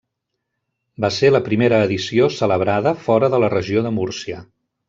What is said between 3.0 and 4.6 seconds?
fora de la Regió de Múrcia.